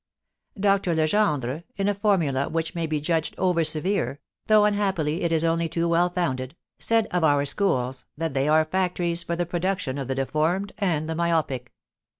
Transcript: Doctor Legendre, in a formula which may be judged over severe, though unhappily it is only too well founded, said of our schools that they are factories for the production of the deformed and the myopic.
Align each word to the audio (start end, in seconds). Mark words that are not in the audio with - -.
Doctor 0.59 0.95
Legendre, 0.95 1.63
in 1.75 1.87
a 1.87 1.93
formula 1.93 2.49
which 2.49 2.73
may 2.73 2.87
be 2.87 2.99
judged 2.99 3.35
over 3.37 3.63
severe, 3.63 4.19
though 4.47 4.65
unhappily 4.65 5.21
it 5.21 5.31
is 5.31 5.43
only 5.43 5.69
too 5.69 5.87
well 5.87 6.09
founded, 6.09 6.55
said 6.79 7.05
of 7.11 7.23
our 7.23 7.45
schools 7.45 8.05
that 8.17 8.33
they 8.33 8.47
are 8.47 8.65
factories 8.65 9.21
for 9.21 9.35
the 9.35 9.45
production 9.45 9.99
of 9.99 10.07
the 10.07 10.15
deformed 10.15 10.73
and 10.79 11.07
the 11.07 11.13
myopic. 11.13 11.71